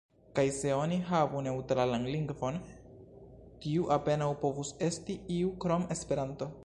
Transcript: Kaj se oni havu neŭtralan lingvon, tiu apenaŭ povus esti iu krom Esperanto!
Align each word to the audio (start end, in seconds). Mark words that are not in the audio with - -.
Kaj 0.37 0.43
se 0.59 0.69
oni 0.75 0.95
havu 1.09 1.41
neŭtralan 1.47 2.07
lingvon, 2.15 2.57
tiu 3.67 3.85
apenaŭ 3.97 4.31
povus 4.45 4.73
esti 4.89 5.19
iu 5.37 5.53
krom 5.67 5.91
Esperanto! 5.99 6.51